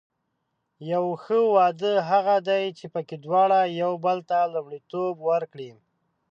[0.91, 5.71] یو ښه واده هغه دی چې پکې دواړه یو بل ته لومړیتوب ورکړي.